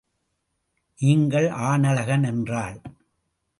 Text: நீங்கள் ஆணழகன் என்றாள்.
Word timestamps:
நீங்கள் 0.99 1.47
ஆணழகன் 1.49 2.23
என்றாள். 2.23 2.81